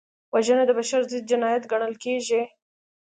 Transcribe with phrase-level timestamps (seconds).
[0.33, 2.41] وژنه د بشر ضد جنایت ګڼل کېږي